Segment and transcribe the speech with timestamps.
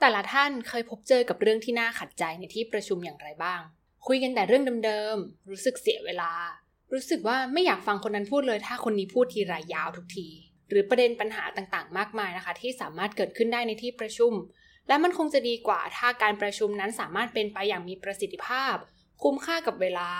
[0.00, 3.60] แต่ละท่านเคยพบเจอกับเรื่องที่น่าขัดใจในที่ประชุมอย่างไรบ้าง
[4.06, 6.32] คุยกันแต่เรื่องเดิมๆ รู้สึกเสียเวลา
[6.92, 10.28] รู้สึกว่าไม่อยากฟังคนนั้นพูดเลย ถ้าคนนี้พูดทีรายยาวทุกที
[10.68, 14.32] หรือประเด็นปัญหาต่างๆ มากมายนะคะ ที่สามารถเกิดขึ้นได้ในที่ประชุม
[14.88, 18.74] และมันคงจะดีกว่าถ้าการประชุมนั้นสามารถเป็นไปอย่างมีประสิทธิภาพ
[19.22, 20.10] คุ้มค่ากับเวลา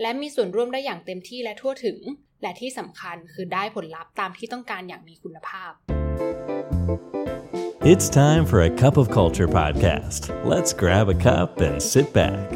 [0.00, 1.98] และมีส่วนร่วมได้อย่างเต็มที่และทั่วถึง
[2.42, 5.72] และที่สำคัญคือได้ผลลัพธ์ตามที่ต้องการอย่างมีคุณภาพ
[7.82, 10.28] It's time for a cup of culture podcast.
[10.44, 12.46] Let's grab a cup and sit back.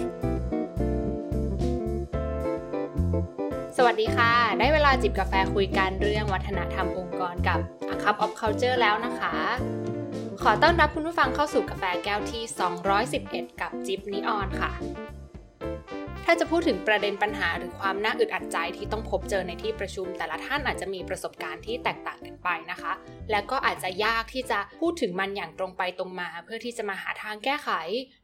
[3.77, 7.59] สวัสดีค่ะ ได้เวลาจิบกาแฟคุยกันเรื่องวัฒนธรรมองค์กรกับ
[7.95, 9.35] A Cup of Culture แล้วนะคะ
[10.43, 12.43] ขอต้อนรับคุณผู้ฟังเข้าสู่กาแฟแก้วที่
[13.03, 14.73] 211 กับจิบนิออนค่ะ
[16.25, 22.93] ถ้าจะพูดถึงประเด็นปัญหาหรือความน่าอึดอัดใจที่ต้องพบเจอในที่ประชุม แต่ละท่านอาจจะมีประสบการณ์ที่แตกต่างกันไปนะคะ
[23.31, 27.71] และก็อาจจะยากที่จะพูดถึงมันอย่างตรงไปตรงมา เพื่อที่จะมาหาทางแก้ไข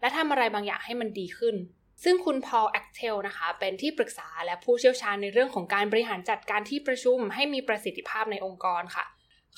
[0.00, 1.56] และทำอะไรบางอย่างให้มันดีขึ้น
[2.04, 9.04] ซึ่งคุณ Paul Axtell นะคะ เป็นที่ปรึกษาและผู้เชี่ยวชาญในเรื่องของการบริหารจัดการที่ประชุมให้มีประสิทธิภาพในองค์กรค่ะ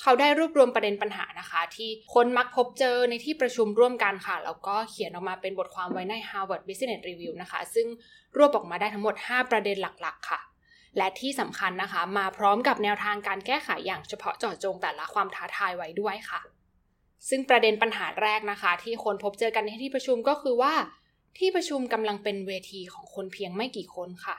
[0.01, 7.87] เขาได้รวบรวมประเด็นปัญหานะคะ ที่คนมักพบเจอในที่ประชุมร่วมกันค่ะ แล้วก็เขียนออกมาเป็นบทความไว้ใน Harvard Business Review นะคะ ซึ่ง
[8.37, 10.39] รวบออกมาได้ทั้งหมด 5 ประเด็นหลักๆ ค่ะ
[10.97, 16.41] และที่สำคัญนะคะ มาพร้อมกับแนวทางการแก้ไขอย่างเฉพาะเจาะจงแต่ละความท้าทายไว้ด้วยค่ะ
[17.29, 20.73] ซึ่งประเด็นปัญหาแรกนะคะ ที่คนพบเจอกันในที่ประชุมก็คือว่า
[21.37, 24.37] ที่ประชุมกำลังเป็นเวทีของคนเพียงไม่กี่คนค่ะ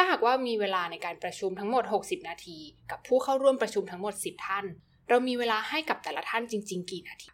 [0.00, 2.58] ถ้าหากว่ามีเวลาในการประชุมทั้งหมด 60 นาที
[2.90, 4.64] กับผู้เข้าร่วมประชุมทั้งหมด 10 ท่าน
[5.08, 7.30] เรามีเวลาให้กับแต่ละท่านจริง ๆ กี่นาที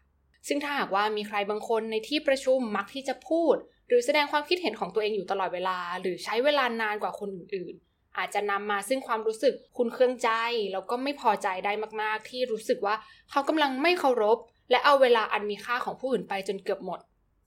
[0.48, 3.56] ซึ่งถ้าหากว่ามีใครบางคนในที่ประชุมมักที่จะพูด
[3.88, 10.30] หรือแสดงความคิดเห็นของตัวเองอยู่ตลอดเวลา หรือใช้เวลานานกว่าคนอื่นๆ อาจจะนำมาซึ่งความรู้สึกคุณเครื่องใจ
[10.72, 12.94] แล้วก็ไม่พอใจได้มาก ๆ ที่รู้สึกว่า
[13.30, 14.38] เขากำลังไม่เคารพ
[14.70, 17.00] และเอาเวลาอันมีค่าของผู้อื่นไปจนเกือบหมด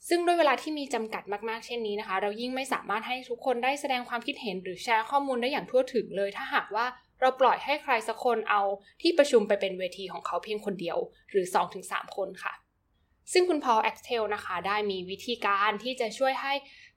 [0.08, 6.85] ซึ่งด้วยเวลาที่มีจำกัดมากๆ เช่นนี้นะคะ เรายิ่งไม่สามารถให้ทุกคนได้แสดงความคิดเห็นหรือแชร์ข้อมูลได้อย่างทั่วถึงเลย ถ้าหากว่า
[7.22, 8.62] เราปล่อยให้ใครสักคนเอา
[9.02, 10.97] ที่ประชุมไปเป็นเวทีของเขาเพียงคนเดียว
[11.31, 11.46] หรือ
[11.81, 12.53] 2-3 คนค่ะ
[13.34, 16.53] ซึ่งคุณพอลแอคเทลนะคะ ได้มีวิธีการที่จะช่วยให้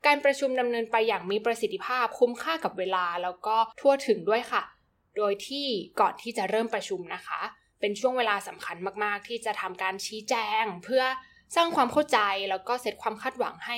[0.07, 4.63] การประชุมดำเนินไปอย่างมีประสิทธิภาพคุ้มค่ากับเวลาแล้วก็ทั่วถึงด้วยค่ะ
[5.17, 5.67] โดยที่
[6.01, 7.41] ก่อนที่จะเริ่มประชุมนะคะ
[7.81, 11.05] เป็นช่วงเวลาสำคัญมากๆ ที่จะทำการชี้แจงเพื่อ
[11.57, 12.19] สร้างความเข้าใจ
[12.51, 13.77] แล้วก็เซตความคาดหวังให้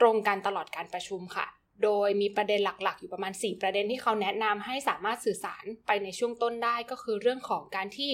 [0.00, 1.46] ตรงกันตลอดการประชุมค่ะ
[1.82, 8.12] โดยมีประเด็นหลักๆ อยู่ประมาณ 4 ประเด็นที่เขาแนะนำให้สามารถสื่อสารไปในช่วงต้นได้ก็คือเรื่องของการที่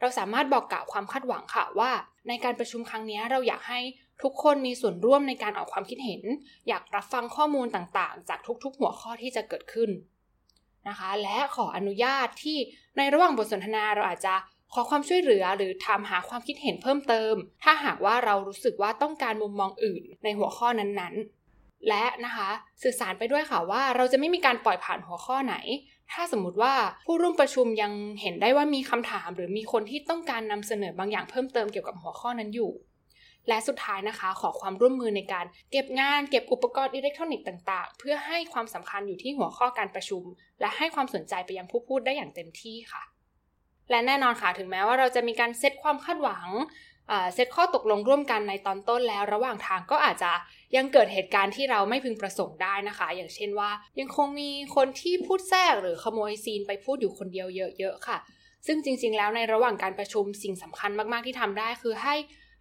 [0.00, 1.90] เราสามารถบอกกล่าวความคาดหวังค่ะว่า
[2.28, 3.80] ในการประชุมครั้งนี้เราอยากให้
[4.22, 6.22] ทุกคนมีส่วนร่วมในการออกความคิดเห็น
[6.68, 9.90] อยากรับฟังข้อมูลต่างๆ จากทุกๆ หัวข้อที่จะเกิดขึ้น
[10.88, 12.58] นะคะ และขออนุญาตที่
[12.96, 14.34] ในระหว่างบทสนทนาเราอาจจะ
[14.74, 22.50] ขอความช่วยเหลือหรือถามหาความคิดเห็นเพิ่มเติม ถ้าหากว่าเรารู้สึกว่าต้องการมุมมองอื่นในหัวข้อนั้นๆ และนะคะ
[22.82, 25.56] สื่อสารไปด้วยค่ะว่าเราจะไม่มีการปล่อยผ่านหัวข้อไหน
[26.12, 26.74] ถ้าสมมติว่า
[27.06, 27.92] ผู้ร่วมประชุมยัง
[28.22, 32.72] เห็นได้ว่ามีคำถาม หรือมีคนที่ต้องการนำเสนอบางอย่างเพิ่มเติมเกี่ยวกับหัวข้อนั้นอยู่
[33.48, 40.22] และสุดท้ายนะคะ ขอความร่วมมือในการเก็บงานเก็บอุปกรณ์อิเล็กทรอนิกส์ต่างๆ เพื่อให้ความสำคัญอยู่ที่หัวข้อการประชุม
[40.60, 43.02] และให้ความสนใจไปยังผู้พูดได้อย่างเต็มที่ค่ะ
[43.90, 46.46] และแน่นอนค่ะถึงแม้ว่าเราจะมีการเซตความคาดหวัง
[47.34, 50.32] เซตข้อตกลงร่วมกันในตอนต้นแล้ว ระหว่างทางก็อาจจะ
[50.76, 53.70] ยังเกิดเหตุการณ์ที่เราไม่พึงประสงค์ได้นะคะ อย่างเช่นว่า
[54.00, 58.18] ยังคงมีคนที่พูดแทรกหรือขโมยซีนไปพูดอยู่คนเดียวเยอะๆค่ะ
[58.66, 62.14] ซึ่งจริง ๆ แล้วในระหว่างการประชุมสิ่งสำคัญมากๆที่ทำได้ คือให้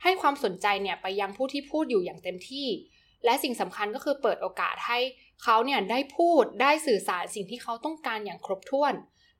[0.04, 2.68] ให้ความสนใจเนี่ยไปยังผู้ที่พูดอยู่อย่างเต็มที่
[3.26, 5.00] และสิ่งสำคัญก็คือเปิดโอกาสให้
[5.44, 8.94] เขาเนี่ยได้พูดได้สื่อสารสิ่งที่เขาต้องการอย่างครบถ้วน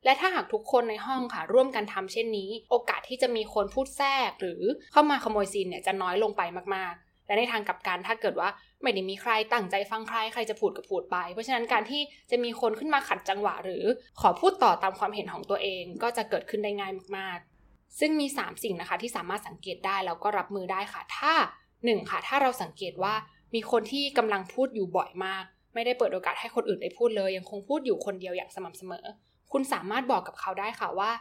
[0.06, 4.62] และถ้าหากทุกคนในห้องค่ะ ร่วมกันทำเช่นนี้ โอกาสที่จะมีคนพูดแทรก หรือ
[4.92, 6.42] เข้ามาขโมยซีนเนี่ยจะน้อยลงไป
[6.76, 8.50] มากๆ และในทางกลับกันถ้าเกิดว่า
[8.82, 12.02] ไม่ได้มีใครตั้งใจฟังใครใครจะพูดก็พูดไป เพราะฉะนั้นการที่
[12.32, 13.84] จะมีคนขึ้นมาขัดจังหวะ หรือ
[14.22, 21.34] ขอพูดต่อตามความเห็นของตัวเอง ก็จะเกิดขึ้นได้ง่ายมากๆ ซึ่งมี 3 สิ่งนะคะที่สามารถสังเกตได้แล้วก็รับมือได้ค่ะ ถ้า
[21.74, 23.14] 1 ค่ะ ถ้าเราสังเกตว่า
[23.56, 29.06] มีคนที่กำลังพูดอยู่บ่อยมาก ไม่ได้เปิดโอกาสให้คนอื่นได้พูดเลย ยังคงพูดอยู่คนเดียวอย่างสม่ำเสมอ
[29.52, 31.12] คุณสามารถบอกกับเขาได้ค่ะว่า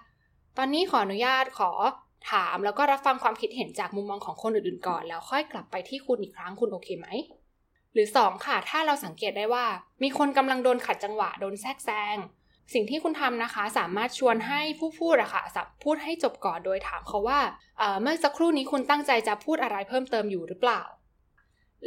[0.56, 1.70] ตอนนี้ขออนุญาตขอ
[2.32, 7.08] ถามแล้วก็รับฟังความคิดเห็นจากมุมมองของคนอื่นๆก่อน แล้วค่อยกลับไปที่คุณอีกครั้งคุณโอเคไหม
[7.92, 9.66] หรือ 2 ค่ะ ถ้าเราสังเกตได้ว่า
[10.02, 12.16] มีคนกำลังโดนขัดจังหวะโดนแทรกแซง
[12.74, 15.42] สิ่งที่คุณทำนะคะ สามารถชวนให้ผู้พูดอะค่ะ
[15.84, 17.40] พูดให้จบก่อนโดยถามเขาว่า
[17.78, 20.82] เเมื่อสักครู่นี้คุณตั้งใจจะพูดอะไรเพิ่มเติมอยู่หรือเปล่า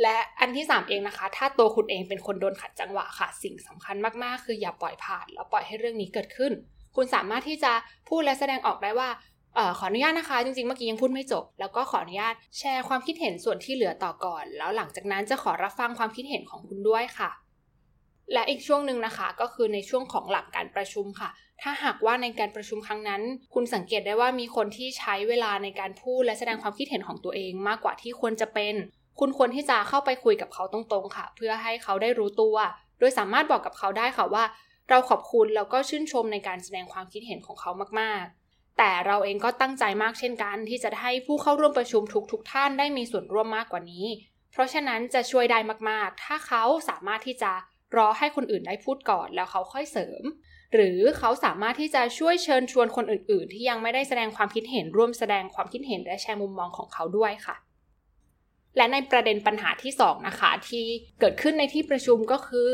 [0.01, 6.51] และอันที่ 3 เองนะคะ ถ้าตัวคุณเองเป็นคนโดนขัดจังหวะค่ะ สิ่งสำคัญมากๆ คืออย่าปล่อยผ่าน แล้วปล่อยให้เรื่องนี้เกิดขึ้น
[6.95, 7.71] คุณสามารถที่จะ
[8.09, 9.09] พูดและแสดงออกได้ว่า
[9.57, 17.31] ออขออนุญาตนะคะ จริงๆ เมื่อกี้ยังพูดไม่จบ แล้วก็ขออนุญาตแชร์ความคิดเห็นส่วนที่เหลือต่อก่อน แล้วหลังจากนั้นจะขอรับฟังความคิดเห็นของคุณด้วยค่ะ
[18.33, 21.29] และอีกช่วงหนึ่งนะคะ ก็คือในช่วงของหลังการประชุมค่ะ
[21.61, 23.21] ถ้าหากว่าในการประชุมครั้งนั้น
[23.53, 28.75] คุณสังเกตได้ว่ามีคนที่ใช้เวลาในการพูดและแสดงความคิดเห็นของตัวเองมากกว่าที่ควรจะเป็น
[29.19, 32.55] คุณควรที่จะเข้าไปคุยกับเขาตรงๆค่ะ เพื่อให้เขาได้รู้ตัว
[32.99, 34.43] โดยสามารถบอกกับเขาได้ค่ะว่า
[34.89, 44.05] เราขอบคุณแล้วก็ชื่นชมในการแสดงความคิดเห็นของเขามากๆ แต่เราเองก็ตั้งใจมากเช่นกัน ที่จะให้ผู้เข้าร่วมประชุมทุกๆทท่านได้มีส่วนร่วมมากกว่านี้
[44.51, 45.59] เพราะฉะนั้นจะช่วยได้
[45.89, 47.51] มากๆ ถ้าเขาสามารถที่จะ
[47.97, 50.23] รอให้คนอื่นได้พูดก่อนแล้วเขาค่อยเสริม
[50.73, 57.55] หรือเขาสามารถที่จะช่วยเชิญชวนคนอื่น ๆ ที่ยังไม่ได้แสดงความคิดเห็นร่วมแสดงความคิดเห็นและแชร์มุมมองของเขาด้วยค่ะ
[58.77, 60.85] และในประเด็นปัญหาที่2นะคะที่
[61.19, 62.71] เกิดขึ้นในที่ประชุมก็คือ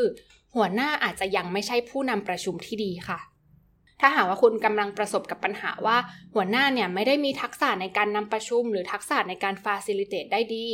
[0.56, 3.20] หัวหน้าอาจจะยังไม่ใช่ผู้นำประชุมที่ดีค่ะ
[4.02, 5.98] ถ้าหากว่าคุณกำลังประสบกับปัญหาว่า
[6.36, 10.68] หัวหน้าเนี่ยไม่ได้มีทักษะในการนำประชุม หรือทักษะในการฟาซิลิเตตได้ดี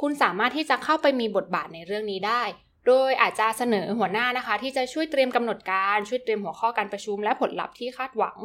[0.00, 2.42] คุณสามารถที่จะเข้าไปมีบทบาทในเรื่องนี้ได้
[2.86, 8.36] โดยอาจจะเสนอหัวหน้านะคะ ที่จะช่วยเตรียมกำหนดการช่วยเตรียมหัวข้อการประชุม และผลลัพธ์ที่คาดหวัง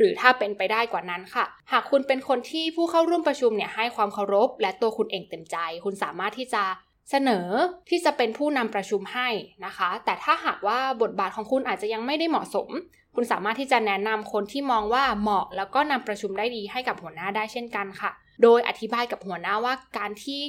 [0.00, 6.62] หรือถ้าเป็นไปได้กว่านั้นค่ะ หากคุณเป็นคนที่ผู้เข้าร่วมประชุมเนี่ยให้ความเคารพ และตัวคุณเองเต็มใจ คุณสามารถที่จะ
[7.10, 7.48] เสนอ
[7.90, 9.28] ที่จะเป็นผู้นำประชุมให้
[9.66, 12.68] นะคะ แต่ถ้าหากว่าบทบาทของคุณอาจจะยังไม่ได้เหมาะสม
[13.14, 18.10] คุณสามารถที่จะแนะนำคนที่มองว่าเหมาะ แล้วก็นำประชุมได้ดีให้กับหัวหน้าได้เช่นกันค่ะ
[18.42, 20.40] โดยอธิบายกับหัวหน้าว่าการที่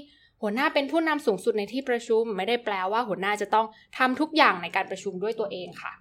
[0.41, 3.65] หัวหน้าเป็นผู้นำสูงสุดในที่ประชุม ไม่ได้แปลว่าหัวหน้าจะต้อง
[3.97, 5.91] ทำทุกอย่างในการประชุมด้วยตัวเองค่ะ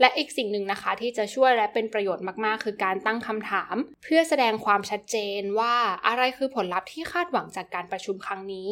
[0.00, 5.74] และอีกสิ่งหนึ่งนะคะที่จะช่วยและเป็นประโยชน์มากๆ คือการตั้งคำถาม เพื่อแสดงความชัดเจนว่า
[6.06, 8.70] อะไรคือผลลัพธ์ที่คาดหวังจากการประชุมครั้งนี้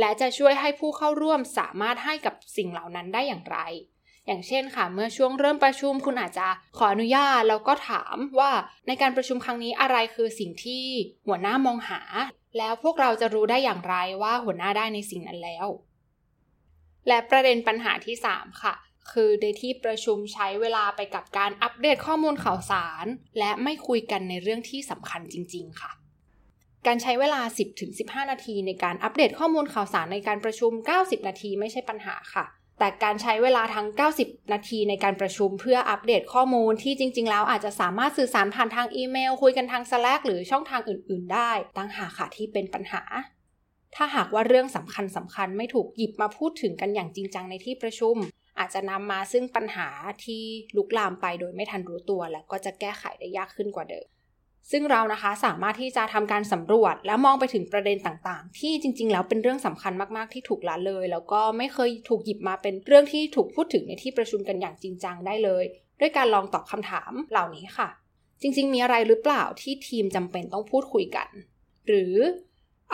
[0.00, 3.58] และจะช่วยให้ผู้เข้าร่วมสามารถให้กับสิ่งเหล่านั้นได้อย่างไร
[4.26, 8.50] อย่างเช่นค่ะ เมื่อช่วงเริ่มประชุมคุณอาจจะขออนุญาตแล้วก็ถามว่า
[8.86, 10.84] ในการประชุมครั้งนี้อะไรคือสิ่งที่
[11.26, 12.00] หัวหน้ามองหา
[12.58, 15.66] แล้วพวกเราจะรู้ได้อย่างไรว่าหัวหน้าได้ในสิ่งนั้นแล้ว
[17.08, 18.74] และประเด็นปัญหาที่ 3 ค่ะ
[19.10, 23.06] คือในที่ประชุมใช้เวลาไปกับการอัปเดตข้อมูลข่าวสาร
[23.38, 25.90] และไม่คุยกันในเรื่องที่สำคัญจริง ๆ ค่ะ
[26.86, 27.40] การใช้เวลา
[27.86, 32.46] 10-15 นาทีในการอัปเดตข้อมูลข่าวสารในการประชุม 90 นาทีไม่ใช่ปัญหาค่ะ
[32.78, 33.86] แต่การใช้เวลาทั้ง
[34.20, 43.02] 90 นาทีในการประชุมเพื่ออัปเดตข้อมูลที่จริง ๆ แล้วอาจจะสามารถสื่อสารผ่านทางอีเมล คุยกันทาง Slack หรือช่องทางอื่น ๆ ได้ตั้งหาค่ะที่เป็นปัญหา
[43.96, 48.16] ถ้าหากว่าเรื่องสำคัญสำคัญไม่ถูกหยิบมาพูดถึงกันอย่างจริงจังในที่ประชุม
[48.62, 49.88] อาจจะนำมาซึ่งปัญหา
[50.24, 50.42] ที่
[50.76, 54.06] ลุกลามไปโดยไม่ทันรู้ตัว แล้วก็จะแก้ไขได้ยากขึ้นกว่าเดิม
[54.70, 65.64] ซึ่งเรานะคะสามารถที่จะทำการสำรวจ และมองไปถึงประเด็นต่างๆ ที่จริง ๆ แล้วเป็นเรื่องสำคัญมากๆที่ถูกละเลย แล้วก็ไม่เคยถูกหยิบมาเป็นเรื่องที่ถูกพูดถึงในที่ประชุมกันอย่างจริงจังได้เลย
[66.00, 67.88] ด้วยการลองตอบคำถามเหล่านี้ค่ะ
[68.40, 71.28] จริง ๆ มีอะไรหรือเปล่าที่ทีมจำเป็นต้องพูดคุยกัน
[71.86, 72.14] หรือ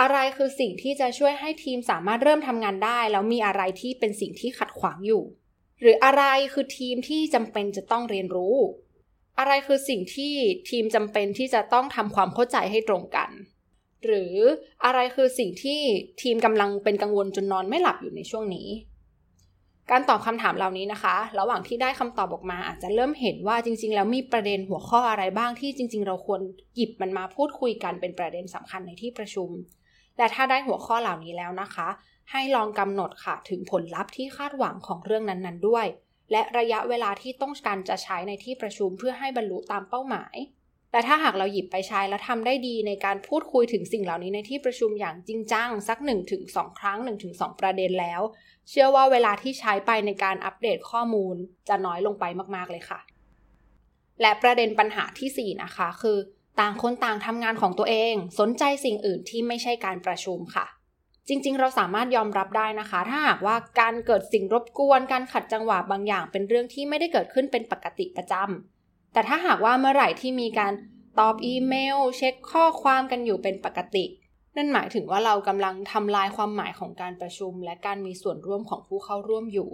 [0.00, 5.22] อะไรคือสิ่งที่จะช่วยให้ทีมสามารถเริ่มทำงานได้ แล้วมีอะไรที่เป็นสิ่งที่ขัดขวางอยู่
[5.80, 6.22] หรืออะไร
[6.52, 8.56] คือทีมที่จำเป็นจะต้องเรียนรู้
[9.38, 10.34] อะไรคือสิ่งที่
[10.70, 13.30] ทีมจำเป็นที่จะต้องทำความเข้าใจให้ตรงกัน
[14.04, 14.34] หรือ
[14.84, 15.80] อะไรคือสิ่งที่
[16.22, 18.69] ทีมกำลังเป็นกังวลจนนอนไม่หลับอยู่ในช่วงนี้
[19.90, 26.40] การตอบคำถามเหล่านี้นะคะ ระหว่างที่ได้คำตอบออกมาอาจจะเริ่มเห็นว่าจริง ๆ แล้วมีประเด็นหัวข้ออะไรบ้างที่จริง ๆ เราควร
[26.76, 29.50] หยิบมันมาพูดคุยกันเป็นประเด็นสำคัญในที่ประชุม
[30.19, 31.88] และถ้าได้หัวข้อเหล่านี้แล้วนะคะ
[32.32, 35.87] ให้ลองกำหนดค่ะถึงผลลัพธ์ที่คาดหวังของเรื่องนั้นๆด้วย
[36.32, 40.37] และระยะเวลาที่ต้องการจะใช้ในที่ประชุมเพื่อให้บรรลุตามเป้าหมาย
[40.92, 45.99] แต่ถ้าหากเราหยิบไปใช้และทำได้ดีในการพูดคุยถึงสิ่งเหล่านี้ในที่ประชุมอย่างจริงจังสัก
[46.38, 46.99] 1-2 ครั้ง
[47.30, 48.20] 1-2 ประเด็นแล้ว
[48.70, 51.37] เชื่อว่าเวลาที่ใช้ไปในการอัปเดตข้อมูล
[51.68, 52.25] จะน้อยลงไป
[52.56, 53.00] มากๆเลยค่ะ
[54.20, 56.18] และประเด็นปัญหาที่ 4 นะคะ คือ
[56.61, 60.66] ต่างคนต่างทำงานของตัวเอง สนใจสิ่งอื่นที่ไม่ใช่การประชุมค่ะ
[61.28, 70.73] จริงๆ เราสามารถยอมรับได้นะคะ ถ้าหากว่าการเกิดสิ่งรบกวน การขัดจังหวะบางอย่าง เป็นเรื่องที่ไม่ได้เกิดขึ้นเป็นปกติประจำแต่ถ้าหากว่าเมื่อไหร่ที่มีการ
[71.18, 74.04] ตอบอีเมล เช็คข้อความกันอยู่เป็นปกติ
[74.56, 79.70] นั่นหมายถึงว่าเรากำลังทำลายความหมายของการประชุม และการมีส่วนร่วมของผู้เข้าร่วมอยู่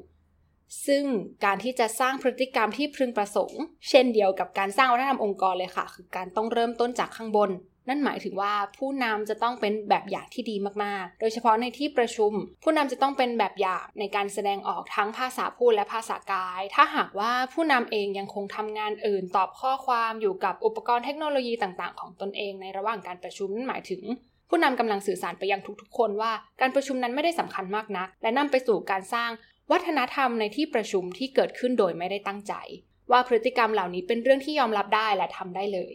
[0.86, 1.04] ซึ่ง
[1.44, 7.50] การที่จะสร้างพฤติกรรมที่พึงประสงค์ เช่นเดียวกับการสร้างวัฒนธรรมองค์กรเลยค่ะ คือการต้องเริ่มต้นจากข้างบน
[7.88, 24.02] นั่นหมายถึงว่าผู้นำจะต้องเป็นแบบอย่างที่ดีมากๆ โดยเฉพาะในที่ประชุม ผู้นำจะต้องเป็นแบบอย่างในการแสดงออกทั้งภาษาพูดและภาษากาย ถ้าหากว่าผู้นำเองยังคงทำงานอื่น ตอบข้อความอยู่กับอุปกรณ์เทคโนโลยีต่างๆ ของตนเองในระหว่างการประชุมนั่นหมายถึง
[24.48, 29.30] ผู้นำกำลังสื่อสารไปยังทุกๆ คนว่าการประชุมนั้นไม่ได้สำคัญมากนัก และนำไปสู่การสร้าง
[29.72, 32.54] วัฒนธรรมในที่ประชุมที่เกิดขึ้นโดยไม่ได้ตั้งใจ
[33.10, 35.94] ว่าพฤติกรรมเหล่านี้เป็นเรื่องที่ยอมรับได้และทำได้เลย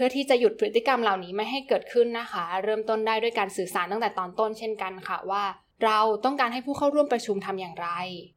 [0.00, 5.44] พื่อที่จะหยุดพฤติกรรมเหล่านี้ไม่ให้เกิดขึ้นนะคะ เริ่มต้นได้ด้วยการสื่อสารตั้งแต่ตอนต้นเช่นกันค่ะว่า
[5.84, 7.88] เราต้องการให้ผู้เข้าร่วมประชุมทำอย่างไร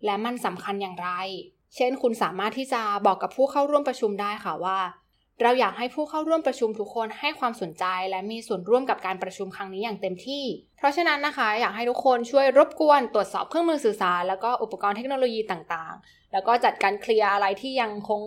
[0.05, 1.09] และมันสำคัญอย่างไร
[1.75, 4.79] เช่น คุณสามารถที่จะบอกกับผู้เข้าร่วมประชุมได้ค่ะว่า
[5.41, 10.43] เราอยากให้ผู้เข้าร่วมประชุมทุกคนให้ความสนใจ และมีส่วนร่วมกับการประชุมครั้งนี้อย่างเต็มที่
[10.77, 18.21] เพราะฉะนั้นนะคะ อยากให้ทุกคนช่วยรบกวนตรวจสอบเครื่องมือสื่อสาร แล้วก็อุปกรณ์เทคโนโลยีต่างๆ แล้วก็จัดการเคลียร์อะไรที่ยังคง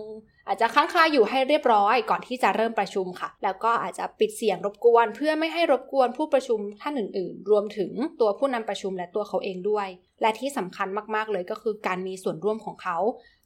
[0.47, 9.87] อาจจะค้างคาอยู่ให้เรียบร้อยก่อนที่จะเริ่มประชุมค่ะ แล้วก็อาจจะปิดเสียงรบกวน เพื่อไม่ให้รบกวนผู้ประชุมท่านอื่น ๆ รวมถึงตัวผู้นำประชุมและตัวเขาเองด้วย
[10.21, 12.97] และที่สำคัญมากๆเลยก็คือการมีส่วนร่วมของเขา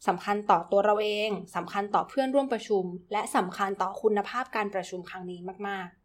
[0.08, 6.00] สำคัญต่อตัวเราเองสำคัญต่อเพื่อนร่วมประชุม และสำคัญต่อคุณภาพการประชุมครั้งนี้มาก ๆ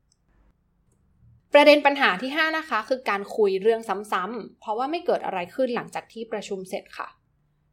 [1.53, 3.81] ประเด็นปัญหาที่ 5 นะคะ คือการคุยเรื่อง
[4.13, 7.09] ซ้ำๆ เพราะว่าไม่เกิดอะไรขึ้นหลังจากที่ประชุมเสร็จค่ะ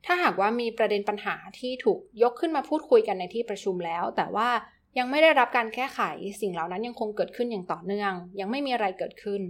[0.06, 4.50] ถ้าหากว่ามีประเด็นปัญหาที่ถูกยกขึ้นมาพูดคุยกันในที่ประชุมแล้ว แต่ว่า
[4.98, 6.00] ยังไม่ได้รับการแก้ไข
[6.42, 9.42] สิ่งเหล่านั้นยังคงเกิดขึ้นอย่างต่อเนื่อง ยังไม่มีอะไรเกิดขึ้น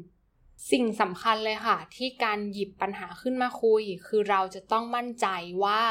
[0.72, 5.27] สิ่งสำคัญเลยค่ะ ที่การหยิบปัญหาขึ้นมาคุย คือเราจะต้องมั่นใจ
[5.63, 5.81] ว่า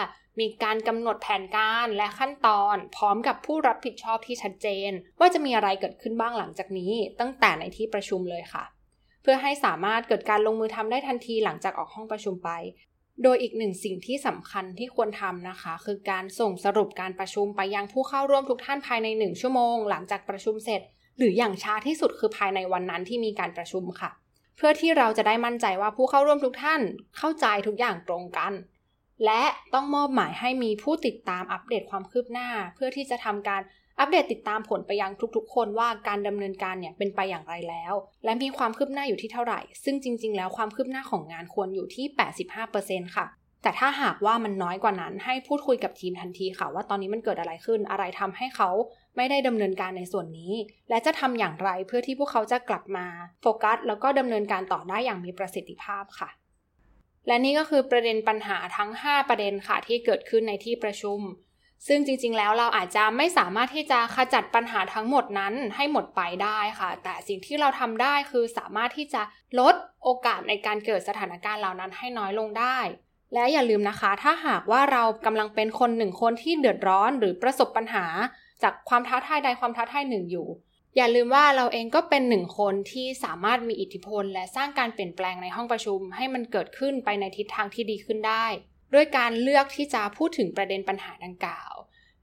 [0.41, 4.91] มีการกำหนดแผนการและขั้นตอน พร้อมกับผู้รับผิดชอบที่ชัดเจน
[5.21, 8.65] ว่าจะมีอะไรเกิดขึ้นบ้างหลังจากนี้ ตั้งแต่ในที่ประชุมเลยค่ะ
[9.23, 12.51] เพื่อให้สามารถเกิดการลงมือทำได้ทันทีหลังจากออกห้องประชุมไป
[13.23, 20.81] โดยอีกหนึ่งสิ่งที่สำคัญที่ควรทำนะคะ คือการส่งสรุปการประชุมไปยังผู้เข้าร่วมทุกท่านภายในหนึ่งชั่วโมง หลังจากประชุมเสร็จ
[21.19, 24.11] หรืออย่างช้าที่สุดคือภายในวันนั้นที่มีการประชุมค่ะ
[24.57, 26.81] เพื่อที่เราจะได้มั่นใจว่าผู้เข้าร่วมทุกท่าน
[27.17, 28.53] เข้าใจทุกอย่างตรงกัน
[29.25, 29.43] และ
[29.75, 33.63] ต้องมอบหมายให้มีผู้ติดตามอัปเดตความคืบหน้า เพื่อที่จะทำการ
[34.01, 42.07] อัปเดตติดตามผลไปยังทุกๆ คนว่าการดำเนินการเนี่ยเป็นไปอย่างไรแล้ว และมีความคืบหน้าอยู่ที่เท่าไหร่ ซึ่งจริง ๆ แล้วความคืบหน้าของงานควรอยู่ที่
[42.61, 43.27] 85%ค่ะ
[43.63, 48.71] แต่ถ้าหากว่ามันน้อยกว่านั้นให้พูดคุยกับทีมทันทีค่ะ ว่าตอนนี้มันเกิดอะไรขึ้นอะไรทำให้เขา
[49.17, 50.53] ไม่ได้ดำเนินการในส่วนนี้
[50.91, 53.07] และจะทำอย่างไรเพื่อที่พวกเขาจะกลับมา
[53.43, 56.31] โฟกัสแล้วก็ดำเนินการต่อได้อย่างมีประสิทธิภาพค่ะ
[57.27, 61.21] และนี่ก็คือประเด็นปัญหาทั้ง 5 ประเด็นค่ะที่เกิดขึ้นในที่ประชุม
[61.87, 69.23] ซึ่งจริงๆ แล้วเราอาจจะไม่สามารถที่จะขจัดปัญหาทั้งหมดนั้นให้หมดไปได้ค่ะ แต่สิ่งที่เราทำได้คือสามารถที่จะ
[69.61, 72.79] ลดโอกาสในการเกิดสถานการณ์เหล่านั้นให้น้อยลงได้
[73.35, 78.07] และอย่าลืมนะคะ ถ้าหากว่าเรากำลังเป็นคนหนึ่งคนที่เดือดร้อนหรือประสบปัญหา
[78.63, 80.49] จากความท้าทายใดความท้าทายหนึ่งอยู่
[80.97, 88.47] อย่าลืมว่าเราเองก็เป็นหนึ่งคนที่สามารถมีอิทธิพล และสร้างการเปลี่ยนแปลงในห้องประชุม ให้มันเกิดขึ้นไปในทิศทางที่ดีขึ้นได้
[88.95, 91.73] ด้วยการเลือกที่จะพูดถึงประเด็นปัญหาดังกล่าว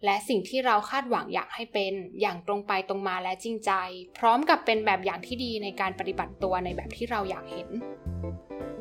[0.06, 3.72] และสิ่งที่เราคาดหวังอยากให้เป็นอย่างตรงไปตรงมาและจริงใจ
[4.20, 7.70] พร้อมกับเป็นแบบอย่างที่ดีในการปฏิบัติตัวในแบบที่เราอยากเห็น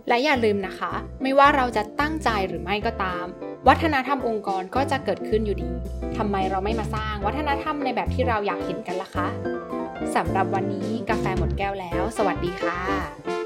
[0.08, 3.26] และอย่าลืมนะคะ ไม่ว่าเราจะตั้งใจหรือไม่ก็ตาม
[3.68, 5.70] วัฒนธรรมองค์กรก็จะเกิดขึ้นอยู่ดี
[6.16, 9.26] ทำไมเราไม่มาสร้างวัฒนธรรมในแบบที่เราอยากเห็นกันล่ะคะ
[10.16, 13.45] สำหรับวันนี้กาแฟหมดแก้วแล้ว สวัสดีค่ะ